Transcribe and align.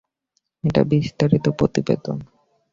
একটা 0.63 0.81
বিস্তারিত 0.83 1.45
প্রতিবেদন। 1.49 2.17